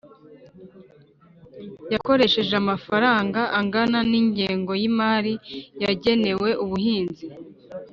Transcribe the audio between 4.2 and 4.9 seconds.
ingengo y